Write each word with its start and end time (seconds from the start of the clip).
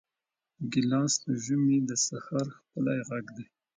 ګیلاس 0.71 1.13
د 1.23 1.25
ژمي 1.43 1.77
د 1.89 1.91
سحر 2.05 2.45
ښکلی 2.57 2.99
غږ 3.09 3.25
دی. 3.35 3.45